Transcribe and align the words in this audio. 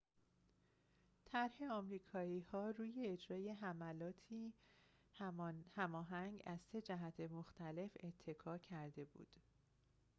طرح 1.25 1.61
آمریکایی‌ها 1.71 2.69
روی 2.69 3.07
اجرای 3.07 3.49
حملاتی 3.49 4.53
هماهنگ 5.75 6.43
از 6.45 6.59
سه 6.71 6.81
جهت 6.81 7.19
مختلف 7.19 7.91
اتکا 8.03 8.57
کرده 8.57 9.05
بود 9.05 9.35